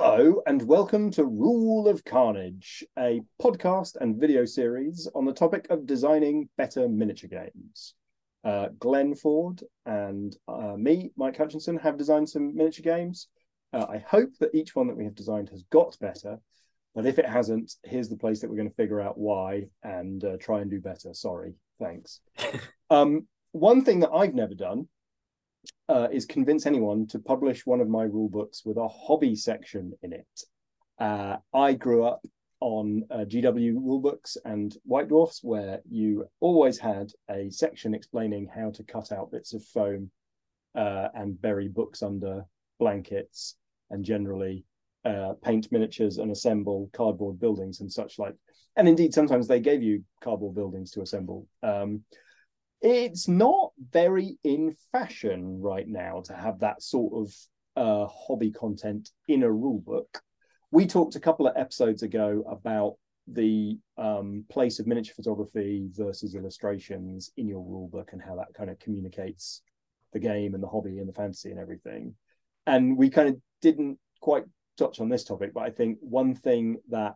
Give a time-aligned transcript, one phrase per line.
[0.00, 5.66] Hello, and welcome to Rule of Carnage, a podcast and video series on the topic
[5.70, 7.94] of designing better miniature games.
[8.44, 13.26] Uh, Glenn Ford and uh, me, Mike Hutchinson, have designed some miniature games.
[13.72, 16.38] Uh, I hope that each one that we have designed has got better,
[16.94, 20.22] but if it hasn't, here's the place that we're going to figure out why and
[20.22, 21.12] uh, try and do better.
[21.12, 22.20] Sorry, thanks.
[22.90, 24.86] um, one thing that I've never done
[25.88, 29.92] uh, is convince anyone to publish one of my rule books with a hobby section
[30.02, 30.42] in it.
[30.98, 32.20] Uh, I grew up
[32.60, 38.70] on uh, GW rulebooks and White Dwarfs, where you always had a section explaining how
[38.72, 40.10] to cut out bits of foam
[40.74, 42.44] uh, and bury books under
[42.78, 43.56] blankets,
[43.90, 44.64] and generally
[45.04, 48.34] uh, paint miniatures and assemble cardboard buildings and such like.
[48.76, 51.46] And indeed, sometimes they gave you cardboard buildings to assemble.
[51.62, 52.02] Um,
[52.80, 57.34] it's not very in fashion right now to have that sort of
[57.76, 60.22] uh, hobby content in a rule book.
[60.70, 62.94] We talked a couple of episodes ago about
[63.26, 68.54] the um, place of miniature photography versus illustrations in your rule book and how that
[68.54, 69.62] kind of communicates
[70.12, 72.14] the game and the hobby and the fantasy and everything.
[72.66, 74.44] And we kind of didn't quite
[74.76, 77.14] touch on this topic, but I think one thing that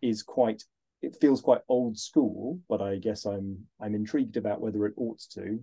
[0.00, 0.62] is quite
[1.04, 5.20] it feels quite old school, but I guess I'm I'm intrigued about whether it ought
[5.34, 5.60] to,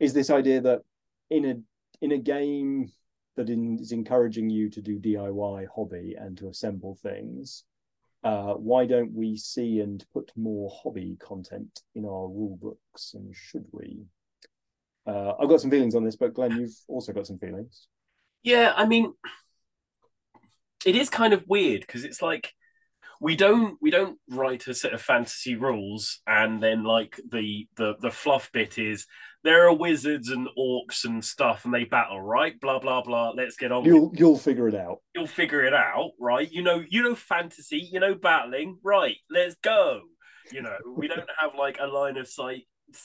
[0.00, 0.82] is this idea that
[1.30, 1.54] in a
[2.00, 2.92] in a game
[3.36, 7.64] that in, is encouraging you to do DIY hobby and to assemble things,
[8.24, 13.14] uh, why don't we see and put more hobby content in our rule books?
[13.14, 14.04] And should we?
[15.06, 17.88] Uh, I've got some feelings on this, but Glenn, you've also got some feelings.
[18.42, 19.12] Yeah, I mean,
[20.84, 22.54] it is kind of weird because it's like
[23.20, 27.94] we don't we don't write a set of fantasy rules and then like the the
[28.00, 29.06] the fluff bit is
[29.44, 32.58] there are wizards and orcs and stuff and they battle right?
[32.60, 33.30] Blah blah blah.
[33.30, 34.98] Let's get on you'll you'll figure it out.
[35.14, 36.50] You'll figure it out right?
[36.50, 39.16] You know you know fantasy you know battling right?
[39.30, 40.00] Let's go.
[40.52, 42.64] You know we don't have like a line of sight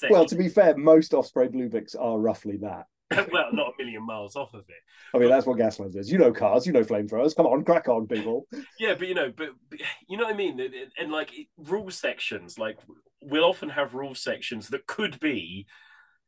[0.09, 2.86] well to be fair most osprey blue books are roughly that
[3.32, 4.76] well, not a million miles off of it.
[5.14, 6.12] I mean, but, that's what Gaslands is.
[6.12, 7.36] You know cars, you know flamethrowers.
[7.36, 8.48] Come on, crack on, people.
[8.80, 10.60] Yeah, but you know, but, but you know what I mean.
[10.60, 12.78] And, and like rule sections, like
[13.22, 15.68] we'll often have rule sections that could be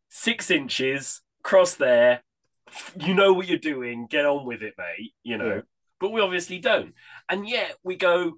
[0.10, 2.22] six inches cross there.
[3.00, 4.08] You know what you're doing.
[4.10, 5.14] Get on with it, mate.
[5.24, 5.62] You know, yeah.
[6.00, 6.94] but we obviously don't.
[7.30, 8.34] And yet we go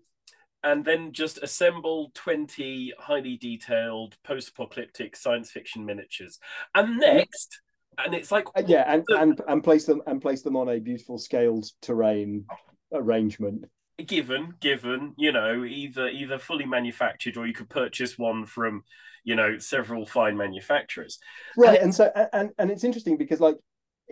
[0.63, 6.39] and then just assemble 20 highly detailed post-apocalyptic science fiction miniatures
[6.73, 7.61] and next
[8.03, 10.79] and it's like uh, yeah, and, and and place them and place them on a
[10.79, 12.45] beautiful scaled terrain
[12.93, 13.65] arrangement.
[14.05, 18.83] Given, given, you know, either either fully manufactured or you could purchase one from,
[19.23, 21.19] you know, several fine manufacturers.
[21.57, 23.57] Right, and, and so and and it's interesting because like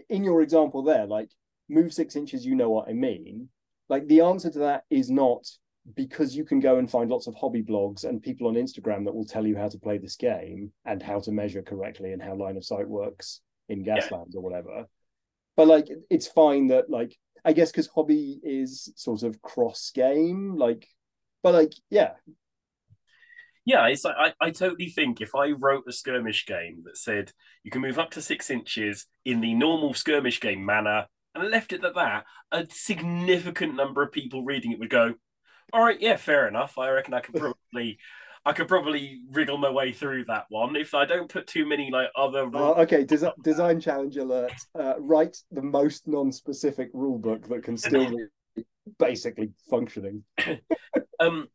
[0.10, 1.30] in your example there, like
[1.70, 3.50] move six inches, you know what I mean.
[3.90, 5.46] Like the answer to that is not
[5.96, 9.14] because you can go and find lots of hobby blogs and people on Instagram that
[9.14, 12.34] will tell you how to play this game and how to measure correctly and how
[12.36, 14.40] line of sight works in Gaslands yeah.
[14.40, 14.86] or whatever.
[15.56, 20.56] But like, it's fine that like I guess because hobby is sort of cross game,
[20.56, 20.88] like,
[21.42, 22.12] but like, yeah.
[23.66, 27.32] Yeah, it's like I, I totally think if I wrote a skirmish game that said
[27.64, 31.72] you can move up to six inches in the normal skirmish game manner and left
[31.72, 35.14] it at that, a significant number of people reading it would go,
[35.72, 36.78] All right, yeah, fair enough.
[36.78, 38.00] I reckon I could probably
[38.46, 41.90] I could probably wriggle my way through that one if I don't put too many
[41.92, 42.50] like other.
[42.54, 44.54] Uh, okay, Des- design challenge alert.
[44.78, 48.12] Uh, write the most non-specific rule book that can still
[48.56, 48.64] be
[49.00, 50.24] basically functioning.
[51.20, 51.48] um,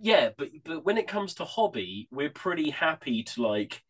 [0.00, 3.82] yeah, but but when it comes to hobby, we're pretty happy to like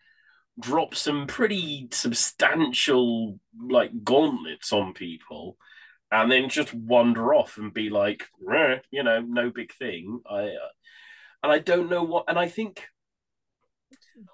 [0.60, 5.56] drop some pretty substantial like gauntlets on people
[6.10, 8.24] and then just wander off and be like,
[8.90, 10.20] you know, no big thing.
[10.28, 10.52] I
[11.42, 12.24] and I don't know what.
[12.28, 12.86] And I think,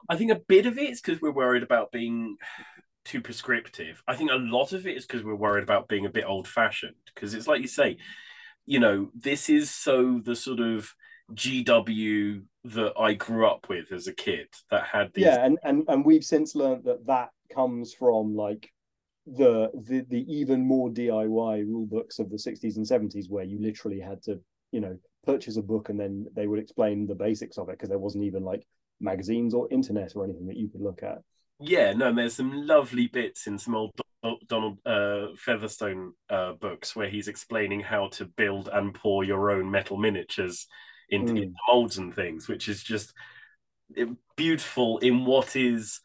[0.09, 2.37] I think a bit of it is because we're worried about being
[3.05, 4.03] too prescriptive.
[4.09, 6.49] I think a lot of it is because we're worried about being a bit old
[6.49, 6.95] fashioned.
[7.15, 7.99] Because it's like you say,
[8.67, 10.95] you know, this is so the sort of
[11.33, 15.27] GW that I grew up with as a kid that had these.
[15.27, 18.71] Yeah, and and and we've since learned that that comes from like
[19.27, 23.59] the the the even more DIY rule books of the 60s and 70s where you
[23.59, 24.41] literally had to
[24.75, 27.89] you know purchase a book and then they would explain the basics of it because
[27.89, 28.67] there wasn't even like
[29.01, 31.19] magazines or internet or anything that you could look at.
[31.61, 33.93] Yeah, no, there's some lovely bits in some old
[34.47, 39.71] Donald uh, Featherstone uh, books where he's explaining how to build and pour your own
[39.71, 40.67] metal miniatures
[41.09, 41.43] into, mm.
[41.43, 43.15] into molds and things, which is just
[44.37, 46.01] beautiful in what is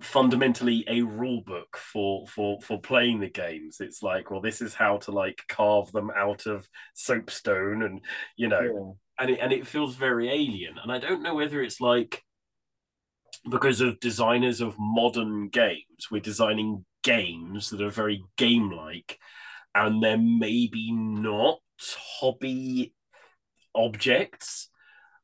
[0.00, 3.78] fundamentally a rule book for for for playing the games.
[3.80, 8.00] It's like well this is how to like carve them out of soapstone and
[8.36, 9.24] you know yeah.
[9.24, 10.76] and it, and it feels very alien.
[10.82, 12.22] And i don't know whether it's like
[13.48, 19.18] because of designers of modern games we're designing games that are very game like
[19.74, 22.92] and they're maybe not hobby
[23.74, 24.67] objects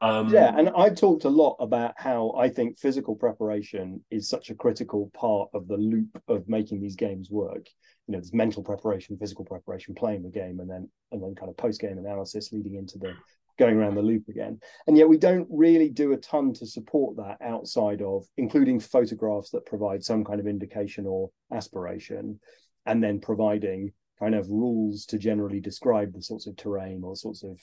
[0.04, 4.50] um, yeah, and I've talked a lot about how I think physical preparation is such
[4.50, 7.66] a critical part of the loop of making these games work.
[8.06, 11.48] You know, there's mental preparation, physical preparation, playing the game, and then and then kind
[11.48, 13.14] of post game analysis leading into the
[13.56, 14.60] going around the loop again.
[14.86, 19.50] And yet we don't really do a ton to support that outside of including photographs
[19.50, 22.38] that provide some kind of indication or aspiration,
[22.84, 27.42] and then providing kind of rules to generally describe the sorts of terrain or sorts
[27.42, 27.58] of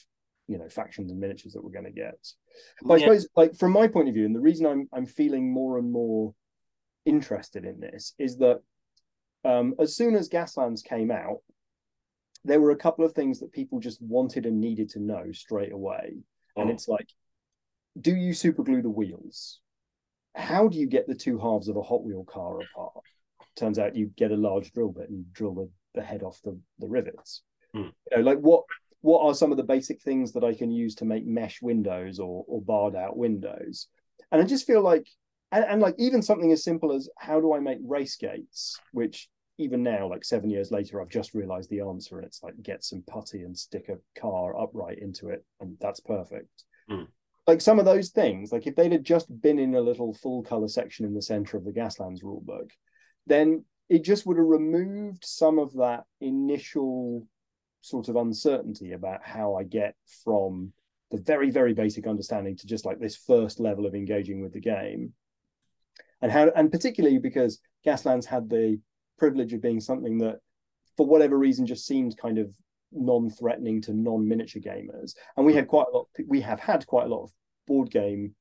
[0.52, 2.28] you know factions and miniatures that we're going to get.
[2.84, 3.06] But yeah.
[3.06, 5.78] I suppose, like from my point of view, and the reason I'm I'm feeling more
[5.78, 6.34] and more
[7.06, 8.60] interested in this is that
[9.46, 11.38] um, as soon as Gaslands came out,
[12.44, 15.72] there were a couple of things that people just wanted and needed to know straight
[15.72, 16.18] away,
[16.58, 16.62] oh.
[16.62, 17.08] and it's like,
[18.00, 19.62] do you superglue the wheels?
[20.36, 23.04] How do you get the two halves of a Hot Wheel car apart?
[23.56, 26.58] Turns out you get a large drill bit and drill the, the head off the,
[26.80, 27.42] the rivets.
[27.74, 27.90] Hmm.
[28.12, 28.64] You know, like what
[29.02, 32.20] what are some of the basic things that I can use to make mesh windows
[32.20, 33.88] or, or barred out windows?
[34.32, 35.08] And I just feel like,
[35.52, 39.30] and, and like even something as simple as how do I make race gates, which
[39.58, 42.84] even now, like seven years later, I've just realized the answer, and it's like get
[42.84, 46.64] some putty and stick a car upright into it, and that's perfect.
[46.90, 47.08] Mm.
[47.48, 50.44] Like some of those things, like if they'd have just been in a little full
[50.44, 52.70] color section in the center of the Gaslands rulebook,
[53.28, 57.28] then it just would have removed some of that initial
[57.82, 60.72] sort of uncertainty about how I get from
[61.10, 64.62] the very, very basic understanding to just like this first level of engaging with the
[64.62, 65.14] game.
[66.22, 68.80] And how and particularly because Gaslands had the
[69.18, 70.40] privilege of being something that,
[70.96, 72.54] for whatever reason, just seemed kind of
[72.92, 75.14] non-threatening to non-miniature gamers.
[75.36, 77.32] And we had quite a lot, we have had quite a lot of
[77.68, 78.36] board game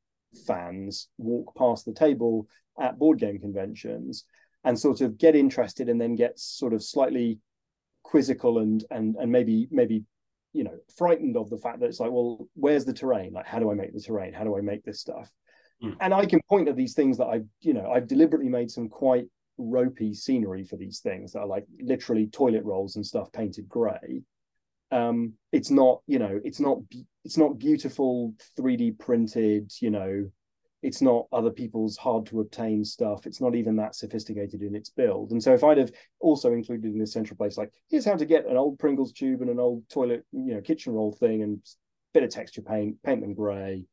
[0.47, 2.47] fans walk past the table
[2.79, 4.25] at board game conventions
[4.65, 7.39] and sort of get interested and then get sort of slightly
[8.03, 10.05] quizzical and and and maybe maybe
[10.53, 13.33] you know frightened of the fact that it's like well where's the terrain?
[13.33, 14.33] Like how do i make the terrain?
[14.33, 15.31] How do i make this stuff?
[15.83, 15.97] Mm.
[16.03, 18.87] and i can point at these things that i've you know i've deliberately made some
[18.87, 19.25] quite
[19.57, 24.23] ropey scenery for these things that are like literally toilet rolls and stuff painted gray
[24.91, 26.79] um it's not you know it's not
[27.25, 30.31] it's not beautiful 3d printed you know
[30.83, 33.27] it's not other people's hard to obtain stuff.
[33.27, 35.31] It's not even that sophisticated in its build.
[35.31, 38.25] And so if I'd have also included in this central place, like here's how to
[38.25, 41.61] get an old Pringles tube and an old toilet, you know, kitchen roll thing and
[42.15, 43.85] bit of texture paint, paint them gray.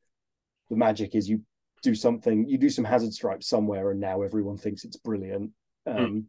[0.69, 1.41] The magic is you
[1.83, 5.51] do something, you do some hazard stripes somewhere, and now everyone thinks it's brilliant.
[5.85, 5.97] Hmm.
[5.97, 6.25] Um,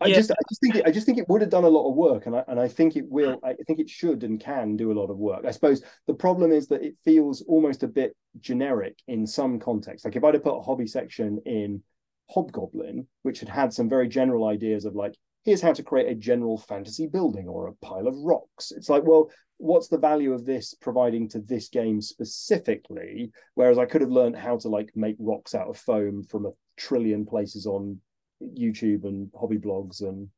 [0.00, 0.16] I yeah.
[0.16, 1.96] just I just think it, I just think it would have done a lot of
[1.96, 3.40] work, and I and I think it will.
[3.42, 5.44] I think it should and can do a lot of work.
[5.44, 10.04] I suppose the problem is that it feels almost a bit generic in some contexts.
[10.04, 11.82] Like if I'd have put a hobby section in
[12.30, 15.14] Hobgoblin, which had had some very general ideas of like,
[15.44, 18.70] here's how to create a general fantasy building or a pile of rocks.
[18.70, 23.32] It's like, well, what's the value of this providing to this game specifically?
[23.54, 26.52] Whereas I could have learned how to like make rocks out of foam from a
[26.76, 28.00] trillion places on
[28.42, 30.28] YouTube and hobby blogs and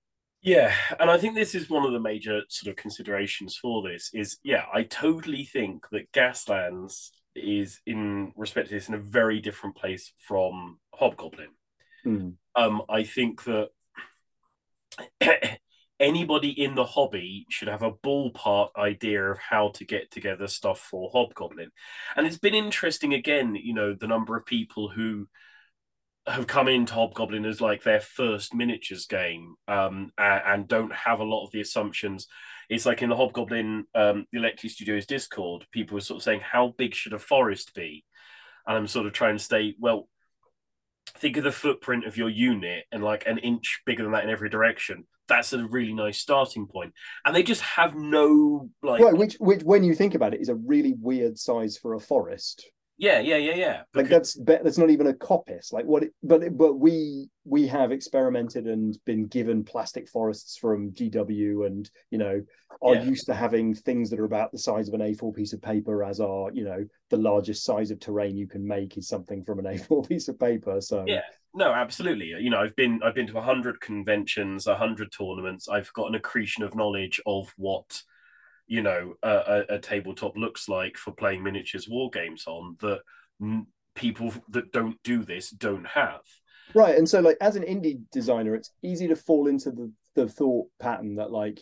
[0.43, 4.11] yeah, and I think this is one of the major sort of considerations for this
[4.15, 9.41] is yeah, I totally think that Gaslands is in respect to this in a very
[9.41, 11.51] different place from Hobgoblin.
[12.07, 12.35] Mm.
[12.57, 13.69] Um, I think that
[16.01, 20.81] anybody in the hobby should have a ballpark idea of how to get together stuff
[20.81, 21.71] for Hobgoblin.
[22.17, 25.29] And it's been interesting again, you know, the number of people who
[26.31, 31.21] have come into Hobgoblin as like their first miniatures game um, and, and, don't have
[31.21, 32.27] a lot of the assumptions.
[32.69, 36.41] It's like in the Hobgoblin, um, the Electi Studios Discord, people were sort of saying,
[36.41, 38.05] How big should a forest be?
[38.67, 40.09] And I'm sort of trying to say, well,
[41.17, 44.31] think of the footprint of your unit and like an inch bigger than that in
[44.31, 45.05] every direction.
[45.29, 46.93] That's a really nice starting point.
[47.25, 49.03] And they just have no like.
[49.03, 52.01] Right, which, which, when you think about it, is a really weird size for a
[52.01, 52.69] forest.
[53.01, 53.83] Yeah, yeah, yeah, yeah.
[53.95, 53.95] Because...
[53.95, 55.73] Like that's that's not even a coppice.
[55.73, 56.03] Like what?
[56.03, 61.91] It, but but we we have experimented and been given plastic forests from GW, and
[62.11, 62.43] you know
[62.83, 63.03] are yeah.
[63.03, 66.05] used to having things that are about the size of an A4 piece of paper.
[66.05, 69.61] As are you know the largest size of terrain you can make is something from
[69.61, 70.79] an A4 piece of paper.
[70.83, 71.23] So yeah,
[71.55, 72.27] no, absolutely.
[72.27, 75.71] You know, I've been I've been to hundred conventions, hundred tournaments.
[75.71, 78.03] I've got an accretion of knowledge of what
[78.71, 83.01] you know a, a, tabletop looks like for playing miniatures war games on that
[83.97, 86.21] people that don't do this don't have.
[86.73, 86.97] Right.
[86.97, 90.69] And so like as an indie designer, it's easy to fall into the, the thought
[90.79, 91.61] pattern that like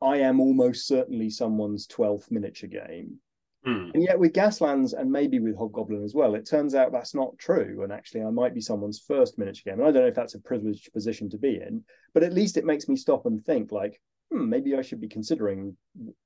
[0.00, 3.18] I am almost certainly someone's 12th miniature game.
[3.64, 3.90] Hmm.
[3.92, 7.36] And yet with Gaslands and maybe with Hobgoblin as well, it turns out that's not
[7.36, 7.82] true.
[7.82, 9.80] And actually I might be someone's first miniature game.
[9.80, 12.56] And I don't know if that's a privileged position to be in, but at least
[12.56, 14.00] it makes me stop and think like,
[14.30, 15.76] hmm, maybe I should be considering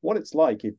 [0.00, 0.74] what it's like if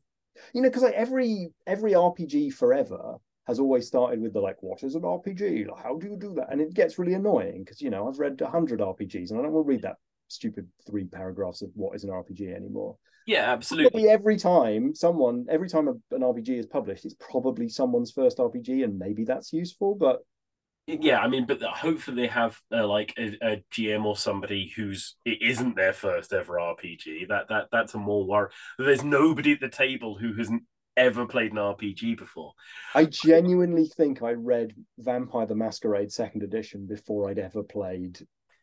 [0.52, 3.16] you know, because like every every RPG forever
[3.46, 5.68] has always started with the like, what is an RPG?
[5.68, 6.50] Like, how do you do that?
[6.50, 9.52] And it gets really annoying because you know I've read hundred RPGs and I don't
[9.52, 9.96] want to read that
[10.28, 12.96] stupid three paragraphs of what is an RPG anymore.
[13.26, 13.90] Yeah, absolutely.
[13.90, 18.38] Probably every time someone, every time a, an RPG is published, it's probably someone's first
[18.38, 19.94] RPG, and maybe that's useful.
[19.94, 20.20] But
[20.86, 25.16] yeah, I mean, but hopefully they have uh, like a, a, GM or somebody who's
[25.24, 27.28] it isn't their first ever RPG.
[27.28, 28.50] That that that's a more worry.
[28.78, 30.62] There's nobody at the table who hasn't
[30.96, 32.52] ever played an RPG before.
[32.94, 38.18] I genuinely think I read Vampire the Masquerade Second Edition before I'd ever played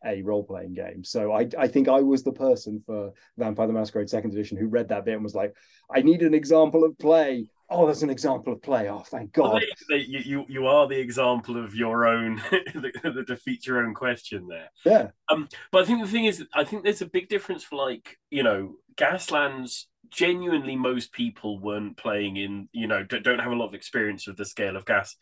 [0.06, 1.04] a role playing game.
[1.04, 4.68] So I, I think I was the person for Vampire the Masquerade Second Edition who
[4.68, 5.54] read that bit and was like,
[5.94, 7.48] I need an example of play.
[7.72, 8.90] Oh, that's an example of play.
[8.90, 9.64] Oh, thank God.
[9.90, 14.48] Well, you, you, you are the example of your own, the, defeat your own question
[14.48, 14.70] there.
[14.86, 15.08] Yeah.
[15.30, 18.18] Um, but I think the thing is, I think there's a big difference for like,
[18.30, 23.68] you know, Gaslands genuinely most people weren't playing in you know don't have a lot
[23.68, 25.16] of experience of the scale of gas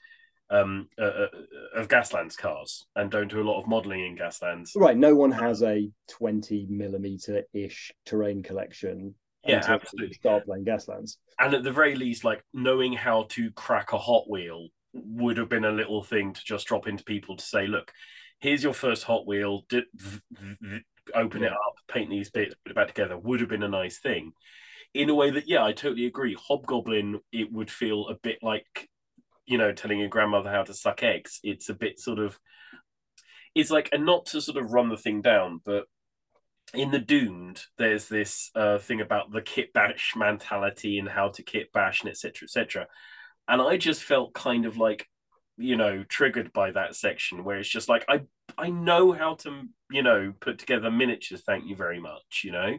[0.49, 1.27] um uh, uh,
[1.75, 5.31] of gaslands cars and don't do a lot of modeling in gaslands right no one
[5.31, 9.13] has a 20 millimeter ish terrain collection
[9.46, 13.93] yeah absolutely start playing gaslands and at the very least like knowing how to crack
[13.93, 17.46] a hot wheel would have been a little thing to just drop into people to
[17.46, 17.91] say look
[18.39, 19.63] here's your first hot wheel
[21.15, 24.00] open it up paint these bits put it back together would have been a nice
[24.00, 24.34] thing
[24.93, 26.36] in a way that yeah, I totally agree.
[26.36, 28.89] Hobgoblin, it would feel a bit like
[29.46, 31.39] you know telling your grandmother how to suck eggs.
[31.43, 32.39] It's a bit sort of
[33.55, 35.86] it's like and not to sort of run the thing down, but
[36.73, 41.43] in the Doomed, there's this uh, thing about the kit bash mentality and how to
[41.43, 42.45] kit bash and etc.
[42.45, 42.88] etc.
[43.47, 45.07] And I just felt kind of like
[45.57, 48.21] you know triggered by that section where it's just like I
[48.57, 51.41] I know how to you know put together miniatures.
[51.41, 52.41] Thank you very much.
[52.43, 52.77] You know,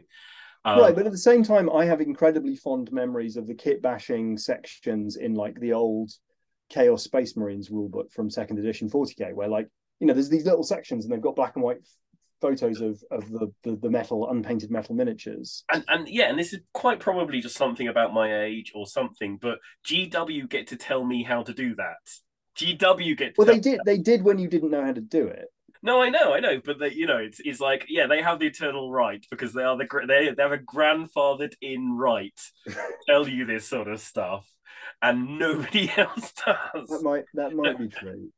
[0.63, 3.81] um, right, but at the same time, I have incredibly fond memories of the kit
[3.81, 6.11] bashing sections in like the old
[6.69, 9.67] Chaos Space Marines rulebook from second edition 40k, where like
[9.99, 11.85] you know there's these little sections and they've got black and white
[12.41, 15.63] photos of of the, the, the metal unpainted metal miniatures.
[15.71, 19.37] And and yeah, and this is quite probably just something about my age or something,
[19.41, 21.97] but GW get to tell me how to do that.
[22.57, 23.79] GW get well, they did.
[23.85, 25.47] They did when you didn't know how to do it.
[25.83, 28.39] No, I know, I know, but they, you know, it's, it's like, yeah, they have
[28.39, 32.75] the eternal right because they are the they they have a grandfathered in right to
[33.07, 34.45] tell you this sort of stuff,
[35.01, 36.87] and nobody else does.
[36.87, 38.31] That might that might be true.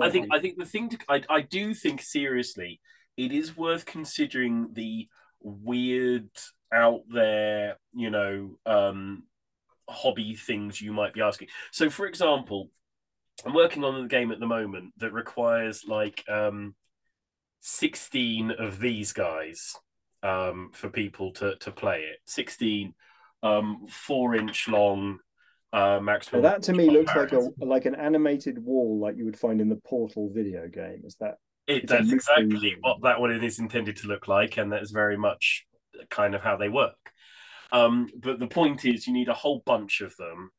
[0.00, 0.28] I think.
[0.32, 2.80] I think the thing to I I do think seriously,
[3.16, 5.08] it is worth considering the
[5.40, 6.30] weird
[6.72, 9.24] out there, you know, um,
[9.88, 11.48] hobby things you might be asking.
[11.70, 12.70] So, for example,
[13.44, 16.74] I'm working on a game at the moment that requires like um
[17.60, 19.74] 16 of these guys
[20.22, 22.18] um, for people to, to play it.
[22.26, 22.94] 16
[23.42, 25.18] um, four inch long
[25.72, 26.42] uh, maximum.
[26.42, 29.68] that to me looks like a like an animated wall like you would find in
[29.68, 31.02] the Portal video game.
[31.04, 31.36] Is that?
[31.66, 35.66] It, that's exactly what that one is intended to look like, and that's very much
[36.10, 37.12] kind of how they work.
[37.72, 40.50] Um, but the point is, you need a whole bunch of them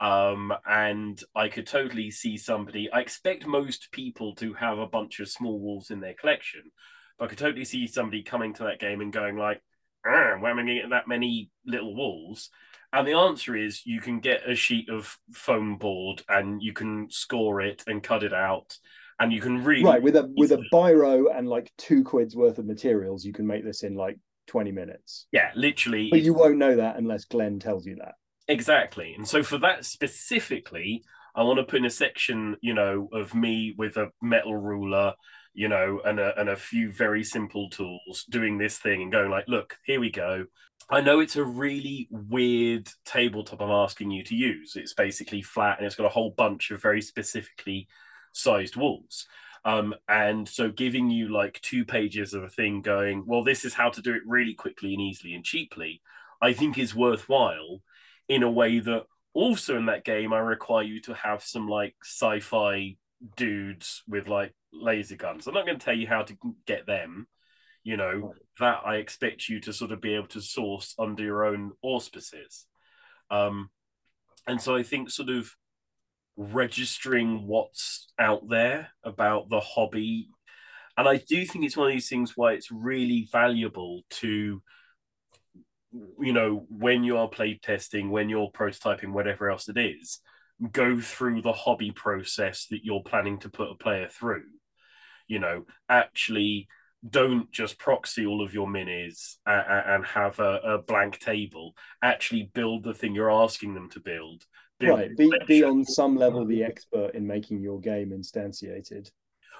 [0.00, 2.90] um, and I could totally see somebody.
[2.92, 6.62] I expect most people to have a bunch of small wolves in their collection,
[7.18, 9.62] but I could totally see somebody coming to that game and going like,
[10.02, 12.50] "Where am I going to get that many little wolves?"
[12.92, 17.10] And the answer is you can get a sheet of foam board and you can
[17.10, 18.76] score it and cut it out,
[19.20, 22.58] and you can really right with a with a biro and like two quid's worth
[22.58, 23.24] of materials.
[23.24, 25.26] You can make this in like twenty minutes.
[25.32, 26.08] Yeah, literally.
[26.10, 28.14] But you won't know that unless Glenn tells you that.
[28.48, 29.14] Exactly.
[29.16, 31.02] And so for that specifically,
[31.34, 35.14] I want to put in a section, you know, of me with a metal ruler,
[35.54, 39.30] you know, and a, and a few very simple tools doing this thing and going
[39.30, 40.44] like, look, here we go.
[40.90, 44.76] I know it's a really weird tabletop I'm asking you to use.
[44.76, 47.88] It's basically flat and it's got a whole bunch of very specifically
[48.34, 49.26] sized walls.
[49.64, 53.72] Um, and so giving you like two pages of a thing going, well, this is
[53.72, 56.02] how to do it really quickly and easily and cheaply,
[56.42, 57.80] I think is worthwhile
[58.28, 61.94] in a way that also in that game I require you to have some like
[62.02, 62.96] sci-fi
[63.36, 65.46] dudes with like laser guns.
[65.46, 66.36] I'm not going to tell you how to
[66.66, 67.26] get them.
[67.82, 71.44] You know that I expect you to sort of be able to source under your
[71.44, 72.66] own auspices.
[73.30, 73.70] Um,
[74.46, 75.54] and so I think sort of
[76.36, 80.28] registering what's out there about the hobby.
[80.96, 84.62] And I do think it's one of these things why it's really valuable to,
[85.92, 90.20] you know, when you are play testing, when you're prototyping, whatever else it is,
[90.72, 94.44] go through the hobby process that you're planning to put a player through.
[95.26, 96.68] You know, actually
[97.08, 101.74] don't just proxy all of your minis and, and have a, a, blank table.
[102.02, 104.44] Actually, build the thing you're asking them to build.
[104.78, 109.10] build right, be, be on some level the expert in making your game instantiated,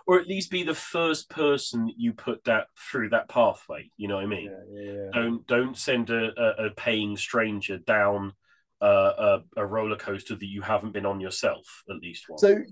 [0.06, 3.90] or at least be the first person you put that through that pathway.
[3.96, 4.50] You know what I mean?
[4.50, 5.10] Yeah, yeah, yeah.
[5.12, 8.32] Don't don't send a, a, a paying stranger down
[8.80, 12.40] uh, a, a roller coaster that you haven't been on yourself at least once.
[12.40, 12.62] So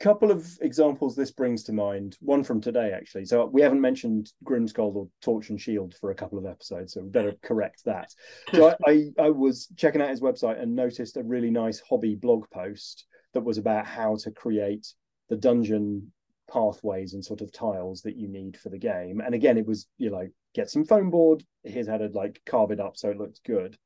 [0.00, 3.24] couple of examples this brings to mind one from today actually.
[3.24, 7.02] So we haven't mentioned grimskald or torch and shield for a couple of episodes so
[7.02, 8.10] we better correct that.
[8.52, 12.14] So I, I, I was checking out his website and noticed a really nice hobby
[12.14, 14.86] blog post that was about how to create
[15.28, 16.12] the dungeon
[16.52, 19.20] pathways and sort of tiles that you need for the game.
[19.20, 22.70] And again it was you know get some foam board here's how to like carve
[22.70, 23.76] it up so it looks good.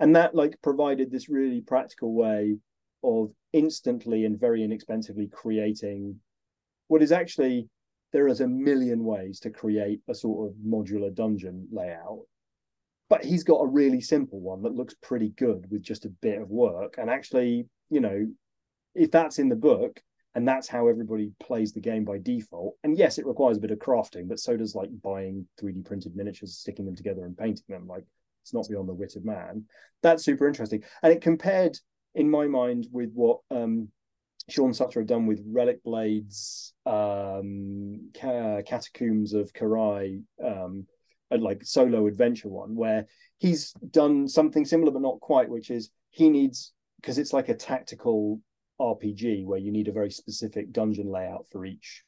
[0.00, 2.56] And that like provided this really practical way
[3.02, 6.16] of instantly and very inexpensively creating
[6.88, 7.68] what is actually
[8.12, 12.20] there is a million ways to create a sort of modular dungeon layout
[13.08, 16.42] but he's got a really simple one that looks pretty good with just a bit
[16.42, 16.96] of work.
[16.98, 18.26] And actually you know
[18.94, 20.00] if that's in the book
[20.34, 23.70] and that's how everybody plays the game by default and yes it requires a bit
[23.70, 27.64] of crafting but so does like buying 3d printed miniatures sticking them together and painting
[27.68, 28.04] them like
[28.48, 29.64] it's not beyond the wit of man.
[30.02, 30.82] That's super interesting.
[31.02, 31.78] And it compared
[32.18, 33.88] in my mind with what um,
[34.48, 40.86] Sean Sutter had done with Relic Blades, um, Catacombs of Karai, um,
[41.30, 43.06] like solo adventure one, where
[43.38, 47.54] he's done something similar but not quite, which is he needs because it's like a
[47.54, 48.40] tactical
[48.80, 52.02] RPG where you need a very specific dungeon layout for each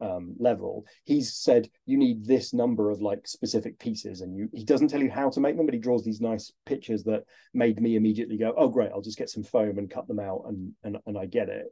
[0.00, 4.64] um, level, he's said you need this number of like specific pieces, and you he
[4.64, 7.80] doesn't tell you how to make them, but he draws these nice pictures that made
[7.80, 10.72] me immediately go, oh great, I'll just get some foam and cut them out, and
[10.84, 11.66] and and I get it.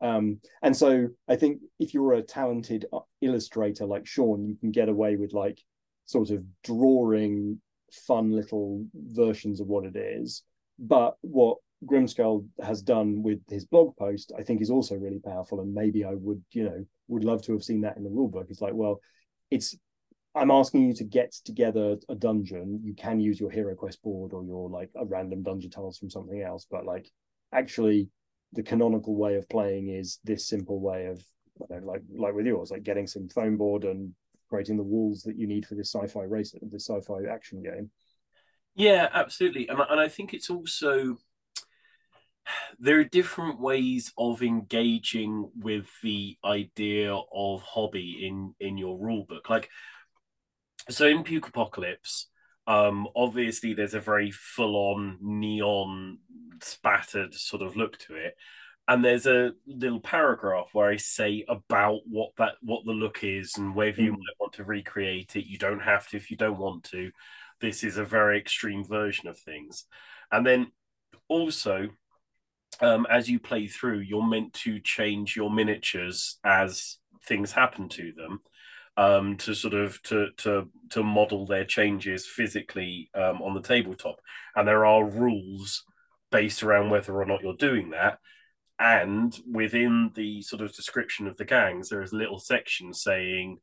[0.00, 4.70] Um, and so I think if you're a talented uh, illustrator like Sean, you can
[4.70, 5.58] get away with like
[6.04, 7.60] sort of drawing
[8.06, 10.42] fun little versions of what it is.
[10.78, 15.60] But what Grimskald has done with his blog post, I think is also really powerful.
[15.60, 18.28] And maybe I would, you know, would love to have seen that in the rule
[18.28, 18.46] book.
[18.48, 19.00] It's like, well,
[19.50, 19.76] it's
[20.34, 22.80] I'm asking you to get together a dungeon.
[22.82, 26.10] You can use your Hero Quest board or your like a random dungeon tiles from
[26.10, 27.08] something else, but like
[27.52, 28.10] actually
[28.52, 31.22] the canonical way of playing is this simple way of
[31.70, 34.12] know, like like with yours, like getting some foam board and
[34.48, 37.90] creating the walls that you need for this sci-fi race, this sci-fi action game.
[38.74, 41.18] Yeah, absolutely, and and I think it's also
[42.78, 49.24] there are different ways of engaging with the idea of hobby in in your rule
[49.28, 49.48] book.
[49.50, 49.70] Like
[50.88, 52.26] so in Pukeapocalypse
[52.68, 56.18] um obviously there's a very full-on neon
[56.60, 58.36] spattered sort of look to it.
[58.88, 63.56] And there's a little paragraph where i say about what that what the look is
[63.56, 64.18] and whether you mm.
[64.18, 65.46] might want to recreate it.
[65.46, 67.10] You don't have to if you don't want to.
[67.60, 69.86] This is a very extreme version of things.
[70.30, 70.72] And then
[71.28, 71.88] also
[72.80, 78.12] um, as you play through, you're meant to change your miniatures as things happen to
[78.12, 78.40] them
[78.96, 84.16] um, to sort of to to to model their changes physically um, on the tabletop,
[84.54, 85.84] and there are rules
[86.30, 88.18] based around whether or not you're doing that.
[88.78, 93.58] And within the sort of description of the gangs, there is a little section saying,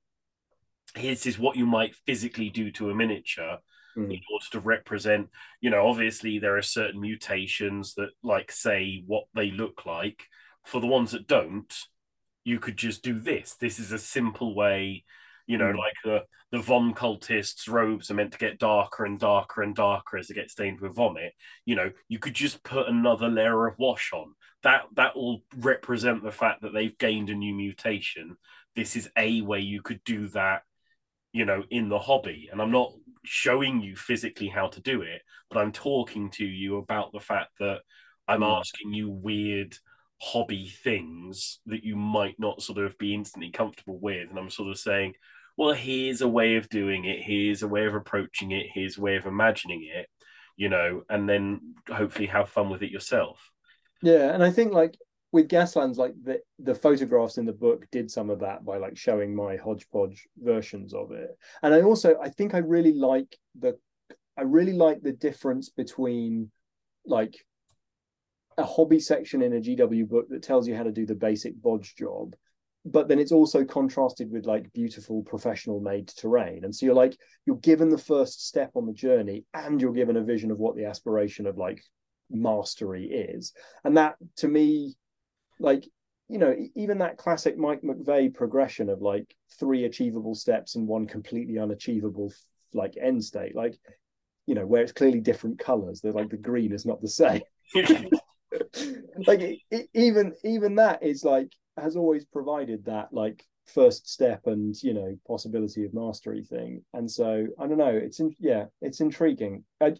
[0.95, 3.59] "This is what you might physically do to a miniature."
[3.97, 4.11] Mm.
[4.11, 5.29] in order to represent
[5.61, 10.23] you know obviously there are certain mutations that like say what they look like.
[10.65, 11.73] For the ones that don't
[12.45, 13.55] you could just do this.
[13.55, 15.03] This is a simple way
[15.45, 15.77] you know mm.
[15.77, 20.17] like the the von cultists robes are meant to get darker and darker and darker
[20.17, 21.33] as they get stained with vomit.
[21.65, 24.33] You know you could just put another layer of wash on.
[24.63, 28.37] That that will represent the fact that they've gained a new mutation.
[28.75, 30.63] This is a way you could do that
[31.33, 32.47] you know in the hobby.
[32.51, 36.77] And i'm not showing you physically how to do it, but I'm talking to you
[36.77, 37.79] about the fact that
[38.27, 38.59] I'm mm.
[38.59, 39.75] asking you weird
[40.21, 44.29] hobby things that you might not sort of be instantly comfortable with.
[44.29, 45.13] And I'm sort of saying,
[45.57, 49.01] well, here's a way of doing it, here's a way of approaching it, here's a
[49.01, 50.07] way of imagining it,
[50.55, 53.51] you know, and then hopefully have fun with it yourself.
[54.01, 54.97] Yeah, and I think like
[55.33, 58.95] with Gaslands, like the the photographs in the book did some of that by like
[58.95, 61.35] showing my hodgepodge versions of it.
[61.63, 63.77] And I also I think I really like the
[64.37, 66.51] I really like the difference between
[67.05, 67.35] like
[68.59, 71.59] a hobby section in a GW book that tells you how to do the basic
[71.59, 72.35] bodge job,
[72.85, 76.63] but then it's also contrasted with like beautiful professional made terrain.
[76.63, 77.17] And so you're like,
[77.47, 80.75] you're given the first step on the journey and you're given a vision of what
[80.75, 81.81] the aspiration of like
[82.29, 83.53] mastery is.
[83.83, 84.95] And that to me,
[85.63, 85.87] like,
[86.29, 91.07] you know, even that classic Mike McVey progression of like three achievable steps and one
[91.07, 92.31] completely unachievable
[92.73, 93.75] like end state, like,
[94.45, 96.01] you know, where it's clearly different colors.
[96.01, 97.41] They're like the green is not the same.
[99.27, 104.41] like it, it, even even that is like has always provided that like first step
[104.45, 108.65] and you know possibility of mastery thing and so i don't know it's in, yeah
[108.81, 109.93] it's intriguing I,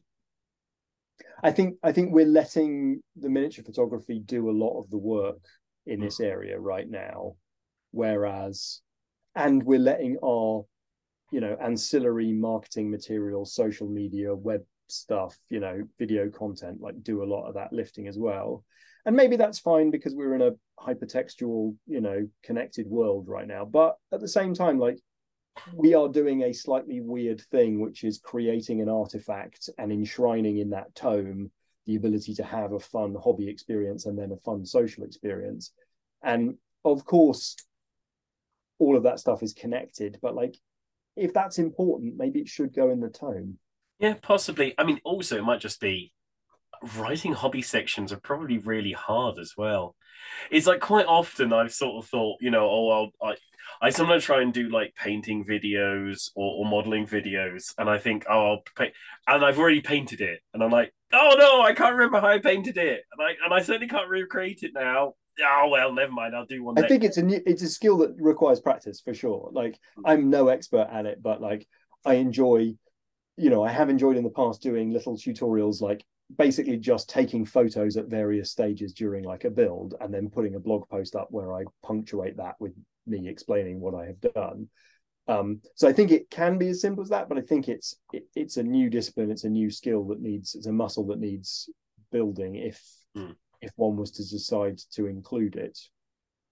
[1.44, 5.40] I think i think we're letting the miniature photography do a lot of the work
[5.86, 6.26] in this mm.
[6.26, 7.34] area right now
[7.92, 8.82] whereas
[9.36, 10.66] and we're letting our
[11.32, 17.24] you know ancillary marketing material, social media web stuff, you know, video content, like do
[17.24, 18.64] a lot of that lifting as well.
[19.06, 23.66] And maybe that's fine because we're in a hypertextual, you know, connected world right now.
[23.66, 25.00] But at the same time, like
[25.74, 30.72] we are doing a slightly weird thing, which is creating an artifact and enshrining in
[30.72, 31.52] that tome
[31.86, 35.72] the ability to have a fun hobby experience and then a fun social experience.
[36.24, 37.56] And of course,
[38.80, 40.56] all of that stuff is connected, but like
[41.16, 43.58] if that's important, maybe it should go in the tome.
[44.00, 44.74] Yeah, possibly.
[44.78, 46.12] I mean, also it might just be
[46.98, 49.96] writing hobby sections are probably really hard as well.
[50.52, 52.90] It's like quite often I've sort of thought, you know, oh,
[53.22, 53.36] I'll, I
[53.84, 58.26] I sometimes try and do like painting videos or, or modeling videos, and I think,
[58.30, 58.94] oh, I'll paint,
[59.28, 62.40] and I've already painted it, and I'm like, oh no, I can't remember how I
[62.40, 65.16] painted it, and I and I certainly can't recreate it now.
[65.44, 66.34] Oh well, never mind.
[66.34, 66.78] I'll do one.
[66.78, 66.92] I next.
[66.92, 69.50] think it's a new, it's a skill that requires practice for sure.
[69.52, 70.06] Like hmm.
[70.06, 71.68] I'm no expert at it, but like
[72.06, 72.76] I enjoy
[73.36, 76.06] you know, I have enjoyed in the past doing little tutorials like
[76.38, 80.60] basically just taking photos at various stages during like a build and then putting a
[80.60, 82.74] blog post up where I punctuate that with
[83.06, 84.70] me explaining what I have done.
[85.28, 87.96] Um, so I think it can be as simple as that, but I think it's
[88.12, 91.20] it, it's a new discipline, it's a new skill that needs it's a muscle that
[91.20, 91.70] needs
[92.12, 92.82] building if
[93.16, 93.34] mm.
[93.62, 95.80] if one was to decide to include it.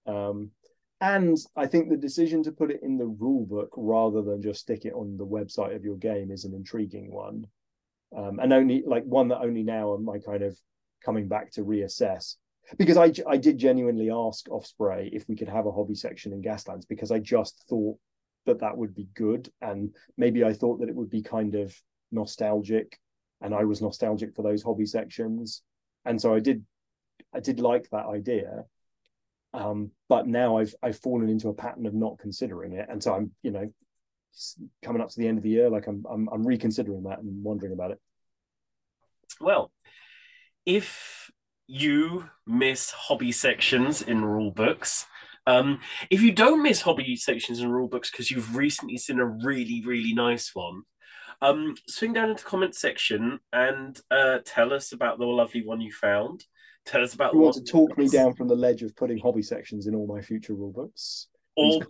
[0.08, 0.52] Um,
[1.02, 4.62] and I think the decision to put it in the rule book rather than just
[4.62, 7.48] stick it on the website of your game is an intriguing one.
[8.16, 10.58] Um, and only like one that only now am I kind of
[11.04, 12.36] coming back to reassess
[12.78, 16.42] because I, I did genuinely ask Osprey if we could have a hobby section in
[16.42, 17.98] Gaslands because I just thought
[18.46, 19.50] that that would be good.
[19.62, 21.76] And maybe I thought that it would be kind of
[22.12, 23.00] nostalgic
[23.42, 25.64] and I was nostalgic for those hobby sections.
[26.06, 26.66] And so I did
[27.34, 28.66] I did like that idea.
[29.54, 33.14] Um, but now I've I've fallen into a pattern of not considering it, and so
[33.14, 33.72] I'm you know
[34.82, 37.44] coming up to the end of the year, like I'm I'm, I'm reconsidering that and
[37.44, 38.00] wondering about it.
[39.42, 39.72] Well,
[40.66, 41.21] if
[41.72, 45.06] you miss hobby sections in rule books.
[45.48, 45.80] Um,
[46.10, 49.82] if you don't miss hobby sections in rule books because you've recently seen a really,
[49.86, 50.82] really nice one,
[51.42, 55.80] um, swing down into the comment section and uh, tell us about the lovely one
[55.80, 56.44] you found.
[56.86, 57.34] Tell us about.
[57.34, 60.08] You want to talk me down from the ledge of putting hobby sections in all
[60.08, 61.28] my future rule books?
[61.56, 61.82] Or,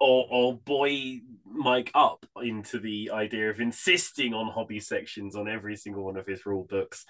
[0.00, 5.76] or, or boy Mike up into the idea of insisting on hobby sections on every
[5.76, 7.04] single one of his rule books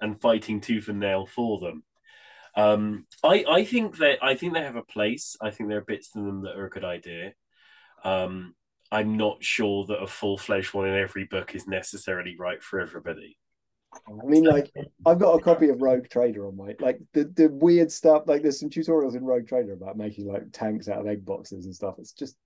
[0.00, 1.82] and fighting tooth and nail for them.
[2.54, 5.36] Um, I I think that I think they have a place.
[5.40, 7.34] I think there are bits to them that are a good idea.
[8.04, 8.54] Um,
[8.90, 12.80] I'm not sure that a full fledged one in every book is necessarily right for
[12.80, 13.36] everybody.
[14.08, 14.70] I mean, like
[15.04, 18.24] I've got a copy of Rogue Trader on my like the, the weird stuff.
[18.26, 21.64] Like there's some tutorials in Rogue Trader about making like tanks out of egg boxes
[21.64, 21.96] and stuff.
[21.98, 22.36] It's just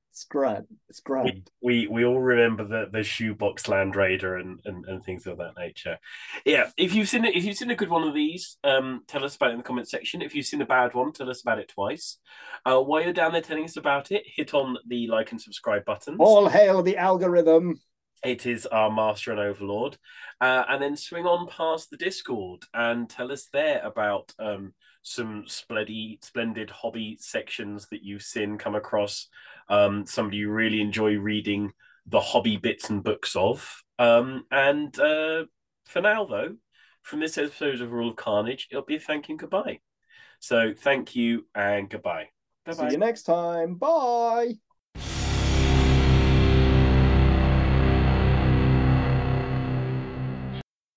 [0.89, 1.51] It's grand.
[1.61, 5.39] We we, we all remember the the shoebox Land Raider and, and and things of
[5.39, 5.99] that nature.
[6.45, 9.25] Yeah, if you've seen it, if you've seen a good one of these, um, tell
[9.25, 10.23] us about it in the comment section.
[10.23, 12.19] If you've seen a bad one, tell us about it twice.
[12.65, 15.85] Uh, while you're down there telling us about it, hit on the like and subscribe
[15.85, 16.17] buttons.
[16.21, 17.81] All hail the algorithm
[18.23, 19.97] it is our master and overlord
[20.41, 25.45] uh, and then swing on past the discord and tell us there about um, some
[25.47, 29.29] splendid, splendid hobby sections that you've seen come across
[29.71, 31.73] um, somebody you really enjoy reading
[32.07, 33.83] the hobby bits and books of.
[33.99, 35.45] Um, and uh,
[35.87, 36.57] for now though
[37.03, 39.81] from this episode of rule of carnage it'll be a thank you and goodbye.
[40.41, 42.29] So thank you and goodbye.
[42.67, 42.89] Bye-bye.
[42.89, 43.75] see you next time.
[43.77, 44.59] Bye